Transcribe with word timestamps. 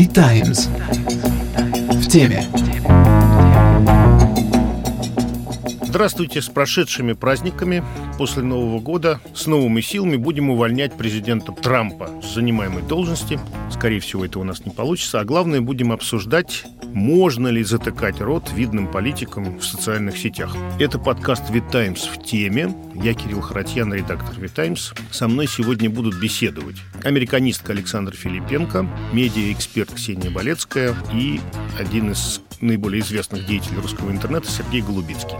The 0.00 0.06
Times. 0.06 0.68
В 2.00 2.08
теме. 2.08 2.99
Здравствуйте, 5.90 6.40
с 6.40 6.48
прошедшими 6.48 7.14
праздниками. 7.14 7.82
После 8.16 8.44
Нового 8.44 8.78
года 8.78 9.20
с 9.34 9.48
новыми 9.48 9.80
силами 9.80 10.16
будем 10.16 10.48
увольнять 10.50 10.96
президента 10.96 11.50
Трампа 11.50 12.08
с 12.22 12.32
занимаемой 12.32 12.84
должности. 12.84 13.40
Скорее 13.72 13.98
всего, 13.98 14.24
это 14.24 14.38
у 14.38 14.44
нас 14.44 14.64
не 14.64 14.70
получится. 14.70 15.18
А 15.18 15.24
главное, 15.24 15.60
будем 15.60 15.90
обсуждать, 15.90 16.64
можно 16.94 17.48
ли 17.48 17.64
затыкать 17.64 18.20
рот 18.20 18.52
видным 18.52 18.86
политикам 18.86 19.58
в 19.58 19.64
социальных 19.64 20.16
сетях. 20.16 20.56
Это 20.78 21.00
подкаст 21.00 21.50
«Витаймс 21.50 22.04
в 22.04 22.22
теме». 22.22 22.72
Я 22.94 23.12
Кирилл 23.12 23.40
Харатьян, 23.40 23.92
редактор 23.92 24.38
«Витаймс». 24.38 24.92
Со 25.10 25.26
мной 25.26 25.48
сегодня 25.48 25.90
будут 25.90 26.20
беседовать 26.20 26.76
американистка 27.02 27.72
Александр 27.72 28.14
Филипенко, 28.14 28.86
медиа-эксперт 29.12 29.92
Ксения 29.92 30.30
Болецкая 30.30 30.94
и 31.12 31.40
один 31.80 32.12
из 32.12 32.40
наиболее 32.60 33.02
известных 33.02 33.46
деятелей 33.46 33.78
русского 33.78 34.10
интернета 34.10 34.50
Сергей 34.50 34.82
Голубицкий. 34.82 35.36